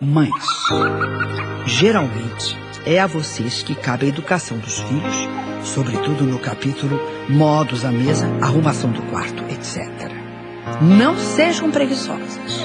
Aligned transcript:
Mães, 0.00 0.44
geralmente 1.66 2.58
é 2.84 2.98
a 2.98 3.06
vocês 3.06 3.62
que 3.62 3.76
cabe 3.76 4.06
a 4.06 4.08
educação 4.08 4.58
dos 4.58 4.80
filhos, 4.80 5.28
sobretudo 5.62 6.24
no 6.24 6.40
capítulo 6.40 7.00
modos 7.28 7.84
à 7.84 7.92
mesa, 7.92 8.26
arrumação 8.42 8.90
do 8.90 9.00
quarto, 9.02 9.44
etc. 9.44 9.86
Não 10.82 11.16
sejam 11.16 11.70
preguiçosas. 11.70 12.64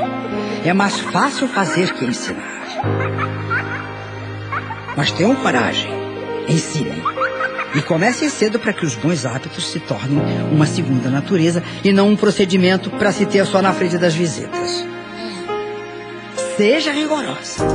É 0.65 0.73
mais 0.73 0.99
fácil 0.99 1.47
fazer 1.47 1.93
que 1.93 2.03
ensinar. 2.03 2.63
Mas 4.97 5.11
tenham 5.11 5.35
coragem. 5.35 5.91
Ensinem. 6.49 7.03
E 7.75 7.81
comecem 7.83 8.27
cedo 8.27 8.57
para 8.57 8.73
que 8.73 8.87
os 8.87 8.95
bons 8.95 9.23
hábitos 9.23 9.71
se 9.71 9.79
tornem 9.79 10.19
uma 10.51 10.65
segunda 10.65 11.11
natureza 11.11 11.63
e 11.83 11.93
não 11.93 12.09
um 12.09 12.15
procedimento 12.15 12.89
para 12.89 13.11
se 13.11 13.27
ter 13.27 13.45
só 13.45 13.61
na 13.61 13.71
frente 13.71 13.99
das 13.99 14.15
visitas. 14.15 14.89
Seja 16.59 16.91
rigorosa. 16.91 17.65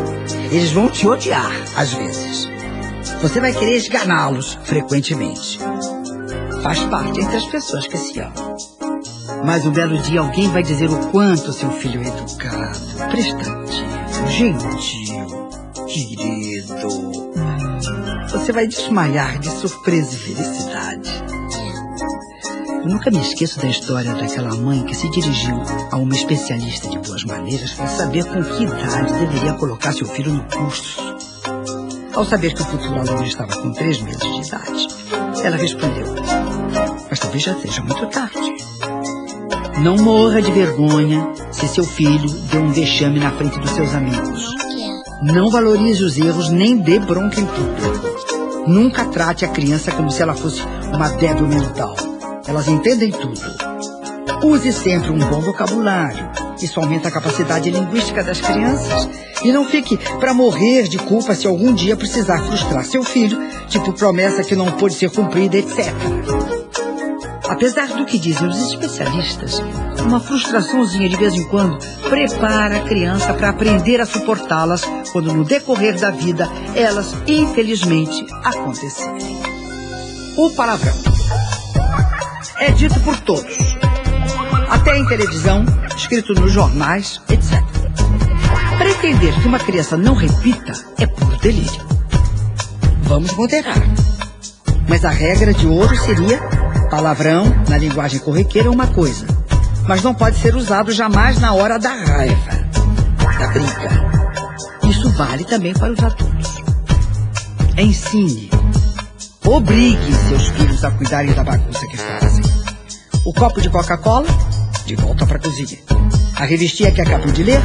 Eles 0.53 0.71
vão 0.73 0.91
te 0.91 1.09
odiar, 1.09 1.51
às 1.75 1.95
vezes. 1.95 2.47
Você 3.23 3.41
vai 3.41 3.51
querer 3.51 3.77
esganá-los 3.77 4.59
frequentemente. 4.65 5.59
Faz 6.63 6.81
parte 6.81 7.19
entre 7.19 7.35
as 7.35 7.47
pessoas 7.47 7.87
que 7.87 7.97
se 7.97 8.21
amam. 8.21 8.55
Mas 9.43 9.65
um 9.65 9.73
belo 9.73 9.97
dia 9.97 10.21
alguém 10.21 10.51
vai 10.51 10.63
dizer 10.63 10.91
o 10.91 10.99
quanto 11.11 11.51
seu 11.55 11.71
filho 11.71 12.03
é 12.03 12.09
educado, 12.09 12.79
prestativo, 13.11 14.29
gentil, 14.29 15.49
querido. 15.87 17.33
Você 18.33 18.53
vai 18.53 18.67
desmaiar 18.67 19.39
de 19.39 19.49
surpresa 19.49 20.15
e 20.15 20.19
felicidade. 20.19 21.34
Nunca 22.85 23.11
me 23.11 23.19
esqueço 23.19 23.59
da 23.61 23.69
história 23.69 24.13
daquela 24.13 24.55
mãe 24.57 24.85
que 24.85 24.95
se 24.95 25.11
dirigiu 25.11 25.57
a 25.91 25.97
uma 25.97 26.15
especialista 26.15 26.87
de 26.89 26.99
boas 26.99 27.25
maneiras 27.25 27.73
para 27.73 27.87
saber 27.87 28.25
com 28.25 28.45
que 28.45 28.65
idade 28.65 29.13
deveria 29.15 29.55
colocar 29.55 29.93
seu 29.93 30.07
filho 30.07 30.35
no 30.35 30.45
curso. 30.45 31.01
Ao 32.15 32.27
saber 32.27 32.53
que 32.53 32.61
o 32.61 32.65
futuro 32.67 33.01
aluno 33.01 33.25
estava 33.25 33.57
com 33.57 33.73
três 33.73 34.01
meses 34.03 34.21
de 34.21 34.47
idade, 34.47 34.87
ela 35.43 35.57
respondeu: 35.57 36.07
Mas 37.09 37.19
talvez 37.19 37.43
já 37.43 37.55
seja 37.59 37.83
muito 37.83 38.07
tarde. 38.09 38.55
Não 39.81 39.97
morra 39.97 40.43
de 40.43 40.53
vergonha 40.53 41.33
se 41.53 41.67
seu 41.67 41.85
filho 41.85 42.29
deu 42.51 42.61
um 42.61 42.71
vexame 42.71 43.19
na 43.19 43.31
frente 43.33 43.59
dos 43.61 43.71
seus 43.71 43.95
amigos. 43.95 44.55
Não 45.23 45.51
valorize 45.51 46.05
os 46.05 46.19
erros 46.19 46.51
nem 46.51 46.77
dê 46.77 46.99
bronca 46.99 47.41
em 47.41 47.47
tudo. 47.47 48.67
Nunca 48.67 49.07
trate 49.07 49.45
a 49.45 49.49
criança 49.49 49.91
como 49.91 50.11
se 50.11 50.21
ela 50.21 50.35
fosse 50.35 50.63
uma 50.93 51.09
débil 51.09 51.49
mental. 51.49 52.14
Elas 52.47 52.69
entendem 52.69 53.11
tudo. 53.11 53.41
Use 54.43 54.73
sempre 54.73 55.11
um 55.11 55.19
bom 55.19 55.41
vocabulário. 55.41 56.31
Isso 56.61 56.79
aumenta 56.79 57.09
a 57.09 57.11
capacidade 57.11 57.71
linguística 57.71 58.23
das 58.23 58.41
crianças. 58.41 59.09
E 59.43 59.51
não 59.53 59.65
fique 59.65 59.97
para 60.19 60.35
morrer 60.35 60.85
de 60.85 60.99
culpa 60.99 61.35
se 61.35 61.47
algum 61.47 61.73
dia 61.73 61.97
precisar 61.97 62.43
frustrar 62.45 62.85
seu 62.85 63.03
filho, 63.03 63.39
tipo 63.69 63.93
promessa 63.93 64.45
que 64.45 64.55
não 64.55 64.71
pôde 64.73 64.95
ser 64.95 65.11
cumprida, 65.11 65.57
etc. 65.57 65.93
Apesar 67.49 67.89
do 67.89 68.05
que 68.05 68.19
dizem 68.19 68.49
os 68.49 68.61
especialistas, 68.61 69.63
uma 70.03 70.21
frustraçãozinha 70.21 71.09
de 71.09 71.17
vez 71.17 71.35
em 71.35 71.45
quando 71.45 71.79
prepara 72.09 72.77
a 72.77 72.81
criança 72.81 73.33
para 73.35 73.51
aprender 73.51 74.01
a 74.01 74.07
suportá-las 74.07 74.83
quando 75.13 75.33
no 75.33 75.45
decorrer 75.45 75.99
da 75.99 76.11
vida 76.11 76.49
elas, 76.75 77.15
infelizmente, 77.27 78.27
acontecerem. 78.43 79.39
O 80.37 80.51
palavrão 80.51 81.14
é 82.59 82.71
dito 82.71 82.99
por 83.01 83.19
todos, 83.21 83.57
até 84.69 84.97
em 84.97 85.07
televisão, 85.07 85.65
escrito 85.97 86.35
nos 86.35 86.53
jornais, 86.53 87.21
etc. 87.29 87.63
Pretender 88.79 89.35
que 89.41 89.49
uma 89.49 89.59
criança 89.59 89.97
não 89.97 90.15
repita 90.15 90.73
é 90.99 91.07
puro 91.07 91.37
delírio. 91.39 91.87
Vamos 93.03 93.33
moderar. 93.35 93.83
Mas 94.89 95.05
a 95.05 95.11
regra 95.11 95.53
de 95.55 95.67
ouro 95.67 95.97
seria 95.97 96.41
palavrão 96.91 97.45
na 97.69 97.79
linguagem 97.79 98.21
corriqueira 98.21 98.69
é 98.69 98.71
uma 98.71 98.87
coisa, 98.87 99.27
mas 99.89 100.03
não 100.03 100.15
pode 100.15 100.37
ser 100.37 100.55
usado 100.55 100.93
jamais 100.93 101.41
na 101.41 101.53
hora 101.53 101.79
da 101.79 101.91
raiva, 101.91 102.51
da 103.39 103.49
briga. 103.49 104.15
Isso 104.89 105.11
vale 105.13 105.45
também 105.45 105.73
para 105.73 105.93
os 105.93 105.99
adultos. 105.99 106.55
Ensine. 107.77 108.51
Obrigue 109.45 110.15
seus 110.29 110.49
filhos 110.49 110.64
a 110.83 110.91
cuidarem 110.91 111.33
da 111.35 111.45
bagunça 111.45 111.87
que 111.87 111.97
fazem. 111.97 112.43
O 113.25 113.33
copo 113.33 113.61
de 113.61 113.71
Coca-Cola, 113.71 114.27
de 114.87 114.97
volta 114.97 115.27
para 115.27 115.37
a 115.37 115.41
cozinha. 115.41 115.79
A 116.37 116.45
revistinha 116.45 116.91
que 116.91 117.01
acabou 117.01 117.31
de 117.31 117.43
ler, 117.43 117.61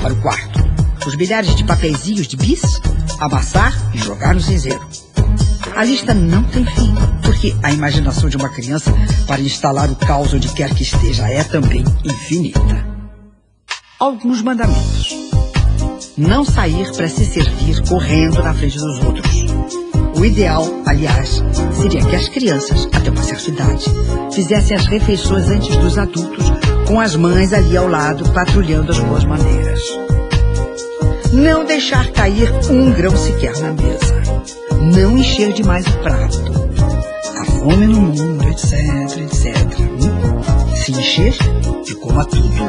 para 0.00 0.12
o 0.12 0.20
quarto. 0.20 0.60
Os 1.06 1.16
milhares 1.16 1.54
de 1.54 1.64
papeizinhos 1.64 2.26
de 2.28 2.36
bis, 2.36 2.80
amassar 3.18 3.72
e 3.94 3.98
jogar 3.98 4.34
no 4.34 4.40
cinzeiro. 4.40 4.86
A 5.74 5.84
lista 5.84 6.12
não 6.12 6.42
tem 6.44 6.64
fim, 6.64 6.94
porque 7.22 7.56
a 7.62 7.72
imaginação 7.72 8.28
de 8.28 8.36
uma 8.36 8.50
criança 8.50 8.92
para 9.26 9.40
instalar 9.40 9.90
o 9.90 9.96
caos 9.96 10.34
onde 10.34 10.48
quer 10.48 10.74
que 10.74 10.82
esteja 10.82 11.26
é 11.28 11.42
também 11.42 11.82
infinita. 12.04 12.86
Alguns 13.98 14.42
mandamentos. 14.42 15.16
Não 16.16 16.44
sair 16.44 16.92
para 16.92 17.08
se 17.08 17.24
servir 17.24 17.80
correndo 17.88 18.42
na 18.42 18.52
frente 18.52 18.76
dos 18.76 19.02
outros. 19.02 19.31
O 20.16 20.24
ideal, 20.24 20.64
aliás, 20.86 21.42
seria 21.80 22.04
que 22.04 22.16
as 22.16 22.28
crianças, 22.28 22.88
até 22.92 23.10
uma 23.10 23.22
certa 23.22 23.50
idade, 23.50 23.84
fizessem 24.32 24.76
as 24.76 24.86
refeições 24.86 25.48
antes 25.48 25.76
dos 25.76 25.98
adultos, 25.98 26.52
com 26.86 27.00
as 27.00 27.16
mães 27.16 27.52
ali 27.52 27.76
ao 27.76 27.88
lado, 27.88 28.30
patrulhando 28.32 28.92
as 28.92 28.98
boas 28.98 29.24
maneiras. 29.24 29.80
Não 31.32 31.64
deixar 31.64 32.10
cair 32.12 32.52
um 32.70 32.92
grão 32.92 33.16
sequer 33.16 33.56
na 33.58 33.72
mesa 33.72 34.12
não 34.82 35.16
encher 35.16 35.52
demais 35.52 35.86
o 35.86 35.98
prato. 35.98 36.42
A 37.38 37.44
fome 37.44 37.86
no 37.86 38.00
mundo, 38.00 38.48
etc, 38.48 39.18
etc. 39.18 39.56
Se 40.74 40.92
encher, 40.92 41.34
e 41.88 41.94
coma 41.94 42.24
tudo. 42.24 42.64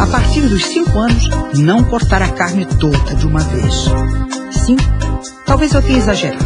A 0.00 0.06
partir 0.06 0.40
dos 0.42 0.66
cinco 0.66 0.98
anos, 0.98 1.28
não 1.54 1.84
cortar 1.84 2.20
a 2.22 2.28
carne 2.28 2.66
toda 2.66 3.14
de 3.14 3.26
uma 3.26 3.40
vez. 3.40 3.84
Cinco? 4.64 5.11
Talvez 5.46 5.72
eu 5.72 5.82
tenha 5.82 5.98
exagerado. 5.98 6.44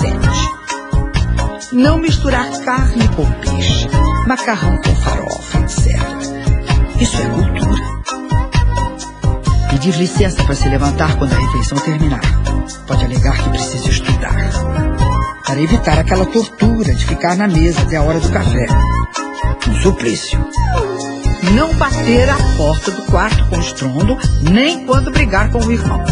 Sete. 0.00 1.74
Não 1.74 1.98
misturar 1.98 2.50
carne 2.60 3.08
com 3.08 3.24
peixe, 3.40 3.88
macarrão 4.26 4.76
com 4.78 4.94
farofa, 4.96 5.58
etc. 5.60 5.98
Isso 7.00 7.16
é 7.22 7.26
cultura. 7.26 7.82
Pedir 9.70 9.96
licença 9.96 10.42
para 10.44 10.54
se 10.54 10.68
levantar 10.68 11.16
quando 11.16 11.32
a 11.32 11.38
refeição 11.38 11.78
terminar 11.78 12.20
pode 12.86 13.04
alegar 13.04 13.38
que 13.38 13.50
precisa 13.50 13.88
estudar. 13.88 14.50
Para 15.46 15.60
evitar 15.60 15.98
aquela 15.98 16.26
tortura 16.26 16.92
de 16.92 17.06
ficar 17.06 17.36
na 17.36 17.46
mesa 17.46 17.82
até 17.82 17.96
a 17.96 18.02
hora 18.02 18.18
do 18.18 18.30
café. 18.30 18.66
Um 19.68 19.74
suplício. 19.80 20.38
Não 21.54 21.72
bater 21.74 22.28
a 22.28 22.36
porta 22.56 22.90
do 22.90 23.02
quarto 23.06 23.48
com 23.48 23.60
estrondo, 23.60 24.18
nem 24.42 24.84
quando 24.86 25.10
brigar 25.10 25.50
com 25.50 25.58
o 25.58 25.72
irmão. 25.72 26.04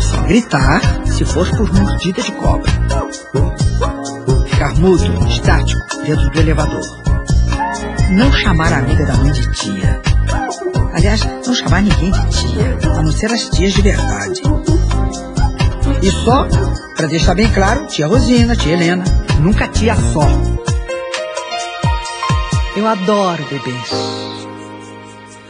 Só 0.00 0.22
gritar 0.22 0.80
se 1.06 1.24
for 1.24 1.48
por 1.50 1.72
mordida 1.72 2.22
de 2.22 2.32
cobra. 2.32 2.72
Ficar 4.46 4.74
mudo, 4.74 5.28
estático, 5.28 5.80
dentro 6.04 6.30
do 6.30 6.40
elevador. 6.40 6.98
Não 8.10 8.32
chamar 8.32 8.72
a 8.72 8.78
amiga 8.78 9.04
da 9.06 9.14
mãe 9.14 9.32
de 9.32 9.50
tia. 9.52 10.00
Aliás, 10.94 11.20
não 11.46 11.54
chamar 11.54 11.82
ninguém 11.82 12.10
de 12.10 12.28
tia, 12.30 12.78
a 12.98 13.02
não 13.02 13.12
ser 13.12 13.32
as 13.32 13.48
tias 13.50 13.72
de 13.72 13.82
verdade. 13.82 14.40
E 16.02 16.10
só, 16.10 16.46
para 16.96 17.06
deixar 17.06 17.34
bem 17.34 17.50
claro, 17.52 17.86
tia 17.86 18.06
Rosina, 18.06 18.56
tia 18.56 18.72
Helena, 18.72 19.04
nunca 19.40 19.68
tia 19.68 19.94
só. 20.12 20.26
Eu 22.76 22.86
adoro 22.86 23.44
bebês. 23.50 24.27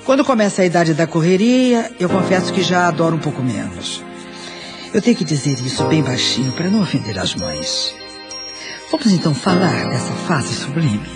Quando 0.08 0.24
começa 0.24 0.62
a 0.62 0.64
idade 0.64 0.94
da 0.94 1.06
correria, 1.06 1.92
eu 2.00 2.08
confesso 2.08 2.50
que 2.50 2.62
já 2.62 2.88
adoro 2.88 3.16
um 3.16 3.18
pouco 3.18 3.42
menos. 3.42 4.02
Eu 4.94 5.02
tenho 5.02 5.14
que 5.14 5.22
dizer 5.22 5.60
isso 5.60 5.84
bem 5.84 6.02
baixinho 6.02 6.50
para 6.52 6.70
não 6.70 6.80
ofender 6.80 7.18
as 7.18 7.34
mães. 7.34 7.94
Vamos 8.90 9.12
então 9.12 9.34
falar 9.34 9.86
dessa 9.90 10.14
fase 10.26 10.54
sublime. 10.54 11.06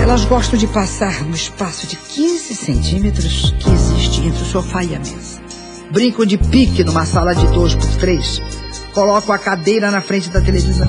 Elas 0.00 0.24
gostam 0.24 0.58
de 0.58 0.66
passar 0.66 1.24
no 1.24 1.34
espaço 1.34 1.86
de 1.86 1.94
15 1.94 2.54
centímetros 2.54 3.54
que 3.60 3.68
existe 3.68 4.26
entre 4.26 4.40
o 4.40 4.46
sofá 4.46 4.82
e 4.82 4.94
a 4.94 4.98
mesa. 4.98 5.42
Brincam 5.90 6.24
de 6.24 6.38
pique 6.38 6.82
numa 6.84 7.04
sala 7.04 7.34
de 7.34 7.46
dois 7.48 7.74
por 7.74 7.96
três. 7.98 8.40
Colocam 8.94 9.34
a 9.34 9.38
cadeira 9.38 9.90
na 9.90 10.00
frente 10.00 10.30
da 10.30 10.40
televisão. 10.40 10.88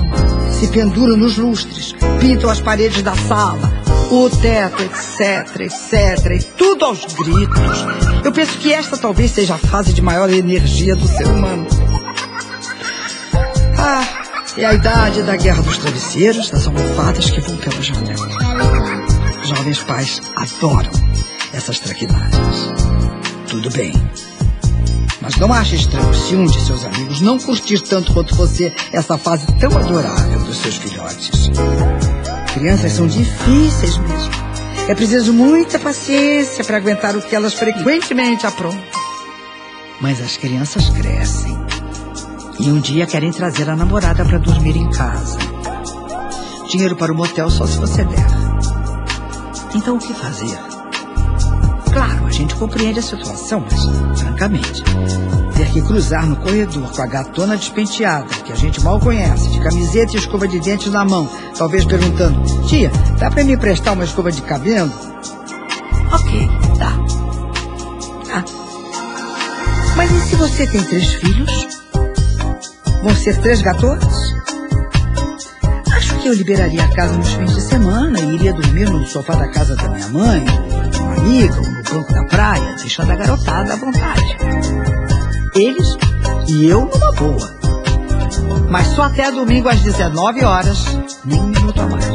Se 0.58 0.66
penduram 0.68 1.18
nos 1.18 1.36
lustres. 1.36 1.94
Pintam 2.18 2.48
as 2.48 2.58
paredes 2.58 3.02
da 3.02 3.14
sala. 3.14 3.79
O 4.10 4.28
teto, 4.28 4.82
etc, 4.82 5.60
etc. 5.60 6.32
E 6.32 6.42
tudo 6.56 6.84
aos 6.84 7.04
gritos. 7.04 7.84
Eu 8.24 8.32
penso 8.32 8.58
que 8.58 8.72
esta 8.72 8.96
talvez 8.96 9.30
seja 9.30 9.54
a 9.54 9.58
fase 9.58 9.92
de 9.92 10.02
maior 10.02 10.28
energia 10.28 10.96
do 10.96 11.06
ser 11.06 11.28
humano. 11.28 11.66
Ah, 13.78 14.04
é 14.56 14.66
a 14.66 14.74
idade 14.74 15.22
da 15.22 15.36
guerra 15.36 15.62
dos 15.62 15.78
travesseiros, 15.78 16.50
das 16.50 16.66
almofadas 16.66 17.30
que 17.30 17.40
vão 17.40 17.56
pela 17.56 17.80
janela. 17.80 18.28
Jovens 19.44 19.80
pais 19.80 20.20
adoram. 20.36 20.90
essas 21.52 21.78
traquinagens. 21.78 22.70
Tudo 23.48 23.70
bem. 23.70 23.92
Mas 25.20 25.36
não 25.36 25.52
ache 25.52 25.76
estranho 25.76 26.14
se 26.14 26.34
um 26.34 26.46
de 26.46 26.60
seus 26.64 26.84
amigos 26.84 27.20
não 27.20 27.38
curtir 27.38 27.80
tanto 27.80 28.12
quanto 28.12 28.34
você 28.34 28.72
essa 28.92 29.18
fase 29.18 29.46
tão 29.58 29.76
adorável 29.76 30.40
dos 30.40 30.56
seus 30.56 30.76
filhotes. 30.76 31.50
Crianças 32.54 32.92
são 32.92 33.06
difíceis 33.06 33.96
mesmo. 33.98 34.30
É 34.88 34.94
preciso 34.94 35.32
muita 35.32 35.78
paciência 35.78 36.64
para 36.64 36.78
aguentar 36.78 37.16
o 37.16 37.22
que 37.22 37.34
elas 37.34 37.54
frequentemente 37.54 38.46
aprontam. 38.46 38.82
Mas 40.00 40.20
as 40.20 40.36
crianças 40.36 40.88
crescem. 40.90 41.56
E 42.58 42.70
um 42.70 42.80
dia 42.80 43.06
querem 43.06 43.30
trazer 43.30 43.70
a 43.70 43.76
namorada 43.76 44.24
para 44.24 44.38
dormir 44.38 44.76
em 44.76 44.90
casa. 44.90 45.38
Dinheiro 46.68 46.96
para 46.96 47.12
o 47.12 47.16
motel 47.16 47.48
só 47.50 47.66
se 47.66 47.78
você 47.78 48.04
der. 48.04 48.26
Então 49.74 49.96
o 49.96 50.00
que 50.00 50.12
fazer? 50.12 50.58
Claro, 51.92 52.26
a 52.26 52.30
gente 52.30 52.54
compreende 52.54 53.00
a 53.00 53.02
situação, 53.02 53.64
mas, 53.68 54.20
francamente, 54.20 54.82
ter 55.56 55.70
que 55.72 55.82
cruzar 55.82 56.26
no 56.26 56.36
corredor 56.36 56.90
com 56.90 57.02
a 57.02 57.06
gatona 57.06 57.56
despenteada, 57.56 58.26
que 58.44 58.52
a 58.52 58.56
gente 58.56 58.82
mal 58.82 59.00
conhece, 59.00 59.50
de 59.50 59.60
camiseta 59.60 60.14
e 60.14 60.18
escova 60.18 60.46
de 60.46 60.60
dentes 60.60 60.90
na 60.92 61.04
mão, 61.04 61.28
talvez 61.56 61.84
perguntando: 61.84 62.40
Tia, 62.66 62.90
dá 63.18 63.30
para 63.30 63.44
me 63.44 63.52
emprestar 63.52 63.94
uma 63.94 64.04
escova 64.04 64.30
de 64.30 64.40
cabelo? 64.42 64.90
Ok, 66.12 66.48
dá. 66.78 66.90
Tá. 68.32 68.44
Mas 69.96 70.10
e 70.10 70.20
se 70.20 70.36
você 70.36 70.66
tem 70.66 70.82
três 70.84 71.12
filhos? 71.14 71.80
Vão 73.02 73.14
ser 73.14 73.36
três 73.40 73.60
gatonas? 73.62 74.34
Acho 75.92 76.16
que 76.18 76.28
eu 76.28 76.34
liberaria 76.34 76.84
a 76.84 76.94
casa 76.94 77.16
nos 77.16 77.32
fins 77.32 77.54
de 77.54 77.60
semana 77.62 78.18
e 78.20 78.34
iria 78.34 78.52
dormir 78.52 78.88
no 78.88 79.06
sofá 79.06 79.34
da 79.34 79.48
casa 79.48 79.74
da 79.76 79.88
minha 79.88 80.08
mãe, 80.08 80.44
uma 81.00 81.14
amiga, 81.14 81.56
no 81.56 81.79
banco 81.90 82.12
da 82.12 82.24
praia, 82.24 82.74
deixando 82.76 83.10
a 83.10 83.16
garotada 83.16 83.72
à 83.72 83.76
vontade. 83.76 84.36
Eles 85.54 85.96
e 86.48 86.66
eu 86.66 86.86
numa 86.86 87.12
boa. 87.12 87.58
Mas 88.70 88.86
só 88.88 89.02
até 89.02 89.30
domingo 89.30 89.68
às 89.68 89.80
19 89.80 90.44
horas, 90.44 90.84
nem 91.24 91.40
um 91.40 91.46
minuto 91.48 91.80
a 91.80 91.88
mais. 91.88 92.06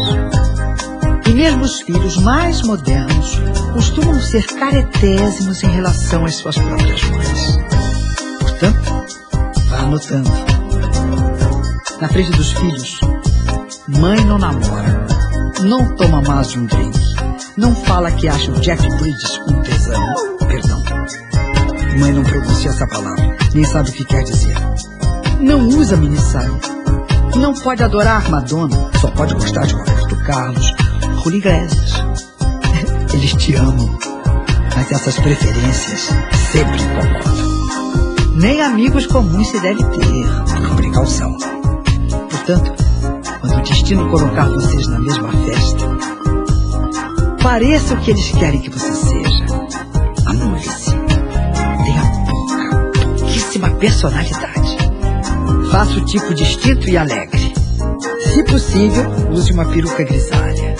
E 1.25 1.33
mesmo 1.33 1.63
os 1.63 1.81
filhos 1.81 2.18
mais 2.18 2.62
modernos 2.62 3.39
costumam 3.74 4.19
ser 4.22 4.45
caretésimos 4.45 5.62
em 5.63 5.69
relação 5.69 6.24
às 6.25 6.36
suas 6.36 6.57
próprias 6.57 7.04
mães. 7.04 7.57
Portanto, 8.39 9.06
vá 9.69 9.80
anotando. 9.80 10.31
Na 12.00 12.07
frente 12.07 12.31
dos 12.31 12.51
filhos, 12.54 13.00
mãe 13.88 14.24
não 14.25 14.38
namora, 14.38 15.06
não 15.62 15.95
toma 15.95 16.22
mais 16.22 16.50
de 16.50 16.60
um 16.60 16.66
drink, 16.66 17.14
não 17.57 17.73
fala 17.73 18.11
que 18.11 18.27
acha 18.27 18.51
o 18.51 18.59
Jack 18.59 18.87
Bridges 18.97 19.39
um 19.47 19.61
tesão. 19.61 20.03
Perdão. 20.39 20.83
Mãe 21.99 22.11
não 22.11 22.23
pronuncia 22.23 22.69
essa 22.69 22.85
palavra, 22.87 23.37
nem 23.53 23.63
sabe 23.63 23.89
o 23.89 23.93
que 23.93 24.03
quer 24.03 24.23
dizer. 24.23 24.55
Não 25.39 25.67
usa 25.69 25.95
minissaia. 25.95 26.51
Não 27.35 27.53
pode 27.53 27.83
adorar 27.83 28.29
Madonna, 28.29 28.89
só 28.99 29.09
pode 29.11 29.33
gostar 29.33 29.65
de 29.65 29.73
Roberto 29.73 30.15
Carlos, 30.23 30.73
Julio 31.23 31.37
Iglesias. 31.37 31.93
Eles 33.13 33.33
te 33.33 33.55
amam, 33.55 33.97
mas 34.75 34.91
essas 34.91 35.17
preferências 35.17 36.09
sempre 36.51 36.81
incomodam. 36.81 38.35
Nem 38.35 38.61
amigos 38.61 39.07
comuns 39.07 39.47
se 39.47 39.59
deve 39.61 39.83
ter, 39.83 40.67
com 40.67 40.75
precaução. 40.75 41.37
Portanto, 42.29 42.73
quando 43.39 43.57
o 43.57 43.61
destino 43.61 44.09
colocar 44.09 44.49
vocês 44.49 44.87
na 44.87 44.99
mesma 44.99 45.31
festa, 45.31 46.34
pareça 47.45 47.94
o 47.94 47.97
que 47.97 48.09
eles 48.09 48.31
querem 48.31 48.59
que 48.59 48.71
você 48.71 48.92
seja. 48.92 49.45
Anule-se. 50.25 50.89
Tenha 51.83 52.01
pouca, 52.25 52.92
pouquíssima 53.19 53.69
personalidade. 53.75 54.77
Faça 55.69 55.92
o 55.92 56.06
tipo 56.06 56.33
distinto 56.33 56.89
e 56.89 56.97
alegre. 56.97 57.53
Se 58.33 58.44
possível, 58.45 59.06
use 59.30 59.53
uma 59.53 59.63
peruca 59.65 60.03
grisalha. 60.03 60.75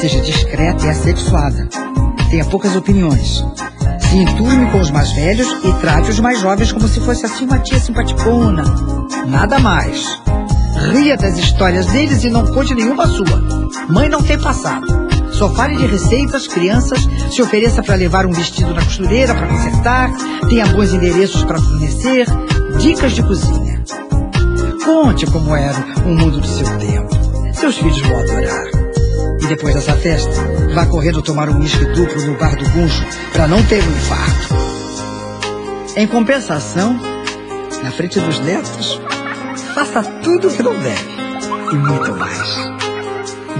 Seja 0.00 0.20
discreta 0.22 0.84
e 0.84 0.90
assexuada. 0.90 1.68
Tenha 2.28 2.44
poucas 2.46 2.74
opiniões. 2.74 3.44
Se 4.00 4.16
enturme 4.16 4.68
com 4.72 4.80
os 4.80 4.90
mais 4.90 5.12
velhos 5.12 5.46
e 5.62 5.72
trate 5.74 6.10
os 6.10 6.18
mais 6.18 6.40
jovens 6.40 6.72
como 6.72 6.88
se 6.88 6.98
fosse 6.98 7.24
assim 7.24 7.44
uma 7.44 7.60
tia 7.60 7.78
simpaticona. 7.78 8.64
Nada 9.28 9.60
mais. 9.60 10.20
Ria 10.90 11.16
das 11.16 11.38
histórias 11.38 11.86
deles 11.86 12.24
e 12.24 12.30
não 12.30 12.48
conte 12.48 12.74
nenhuma 12.74 13.06
sua. 13.06 13.40
Mãe 13.88 14.08
não 14.08 14.20
tem 14.20 14.40
passado. 14.40 15.01
Só 15.42 15.48
fale 15.48 15.74
de 15.74 15.86
receitas, 15.86 16.46
crianças, 16.46 17.00
se 17.28 17.42
ofereça 17.42 17.82
para 17.82 17.96
levar 17.96 18.26
um 18.26 18.30
vestido 18.30 18.72
na 18.72 18.84
costureira 18.84 19.34
para 19.34 19.48
consertar, 19.48 20.12
tenha 20.48 20.64
bons 20.66 20.92
endereços 20.92 21.42
para 21.42 21.58
fornecer, 21.58 22.28
dicas 22.78 23.10
de 23.10 23.24
cozinha. 23.24 23.82
Conte 24.84 25.26
como 25.26 25.56
era 25.56 25.84
o 26.06 26.10
mundo 26.10 26.38
do 26.40 26.46
seu 26.46 26.78
tempo. 26.78 27.08
Seus 27.54 27.76
filhos 27.76 28.00
vão 28.02 28.20
adorar. 28.20 28.66
E 29.40 29.46
depois 29.48 29.74
dessa 29.74 29.96
festa, 29.96 30.30
vá 30.76 30.86
correndo 30.86 31.20
tomar 31.20 31.48
um 31.48 31.58
uísque 31.58 31.86
duplo 31.86 32.24
no 32.24 32.38
bar 32.38 32.54
do 32.54 32.70
Guncho 32.70 33.04
para 33.32 33.48
não 33.48 33.60
ter 33.64 33.82
um 33.82 33.96
infarto. 33.96 34.54
Em 35.96 36.06
compensação, 36.06 36.96
na 37.82 37.90
frente 37.90 38.20
dos 38.20 38.38
netos, 38.38 39.00
faça 39.74 40.04
tudo 40.22 40.46
o 40.46 40.52
que 40.52 40.62
não 40.62 40.78
deve 40.78 41.08
e 41.72 41.74
muito 41.74 42.14
mais. 42.14 42.81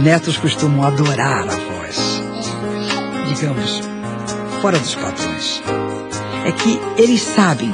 Netos 0.01 0.37
costumam 0.37 0.85
adorar 0.85 1.49
a 1.49 1.57
voz. 1.57 2.23
Digamos, 3.29 3.81
fora 4.61 4.79
dos 4.79 4.95
padrões. 4.95 5.63
É 6.45 6.53
que 6.53 6.81
eles 6.97 7.23
sabem 7.23 7.73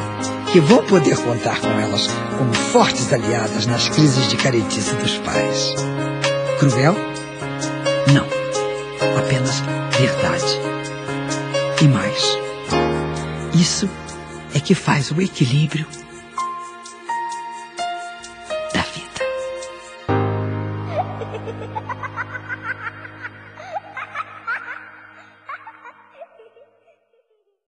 que 0.53 0.61
vão 0.61 0.85
poder 0.85 1.17
contar 1.17 1.61
com 1.61 1.69
elas 1.69 2.09
como 2.37 2.53
fortes 2.53 3.13
aliadas 3.13 3.67
nas 3.67 3.89
crises 3.89 4.29
de 4.29 4.37
caretice 4.37 4.95
dos 4.97 5.17
pais. 5.19 5.75
Cruel? 6.59 6.95
Não. 8.13 8.27
Apenas 9.19 9.63
verdade. 9.99 10.61
E 11.81 11.89
mais. 11.89 12.39
Isso 13.55 13.89
é 14.55 14.61
que 14.61 14.75
faz 14.75 15.11
o 15.11 15.21
equilíbrio 15.21 15.87